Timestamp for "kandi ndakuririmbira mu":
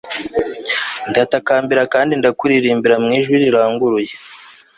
1.93-3.07